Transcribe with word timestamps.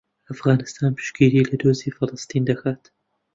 ئەفغانستان 0.29 0.91
پشتگیری 0.97 1.47
لە 1.49 1.55
دۆزی 1.61 1.95
فەڵەستین 1.97 2.43
دەکات. 2.49 2.83